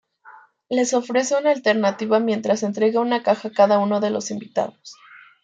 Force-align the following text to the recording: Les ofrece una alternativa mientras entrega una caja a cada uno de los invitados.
Les 0.71 0.95
ofrece 0.95 1.37
una 1.37 1.51
alternativa 1.51 2.19
mientras 2.19 2.63
entrega 2.63 2.99
una 3.01 3.21
caja 3.21 3.49
a 3.49 3.51
cada 3.51 3.77
uno 3.77 3.99
de 3.99 4.09
los 4.09 4.31
invitados. 4.31 4.95